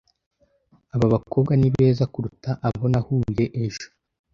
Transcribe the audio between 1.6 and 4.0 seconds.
beza kuruta abo nahuye ejo.